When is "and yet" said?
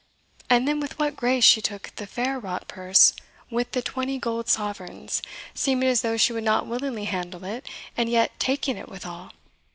7.95-8.31